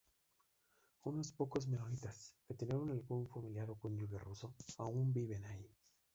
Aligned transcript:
Unos 1.03 1.31
pocos 1.31 1.67
menonitas, 1.67 2.33
que 2.47 2.55
tenían 2.59 2.87
algún 2.89 3.23
familiar 3.33 3.67
o 3.73 3.79
cónyuge 3.81 4.17
ruso, 4.27 4.47
aún 4.85 5.05
viven 5.19 5.43
allí. 5.51 5.71